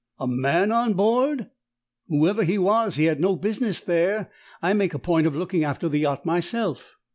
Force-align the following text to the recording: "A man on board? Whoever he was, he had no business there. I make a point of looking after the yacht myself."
"A 0.17 0.27
man 0.27 0.71
on 0.71 0.95
board? 0.95 1.51
Whoever 2.07 2.43
he 2.43 2.57
was, 2.57 2.95
he 2.95 3.03
had 3.03 3.19
no 3.19 3.35
business 3.35 3.81
there. 3.81 4.31
I 4.59 4.73
make 4.73 4.95
a 4.95 4.97
point 4.97 5.27
of 5.27 5.35
looking 5.35 5.63
after 5.63 5.87
the 5.87 5.99
yacht 5.99 6.25
myself." 6.25 6.95